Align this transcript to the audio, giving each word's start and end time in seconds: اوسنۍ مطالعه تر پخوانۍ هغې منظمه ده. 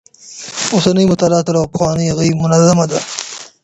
اوسنۍ 0.73 1.05
مطالعه 1.11 1.45
تر 1.47 1.55
پخوانۍ 1.71 2.05
هغې 2.11 2.29
منظمه 2.41 2.85
ده. 2.91 2.99